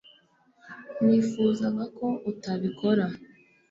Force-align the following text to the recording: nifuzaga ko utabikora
nifuzaga 1.05 1.83
ko 1.97 2.07
utabikora 2.31 3.05